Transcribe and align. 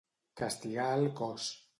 Castigar 0.39 0.87
el 1.01 1.05
cos. 1.21 1.51